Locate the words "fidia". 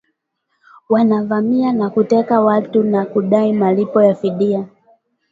4.15-4.67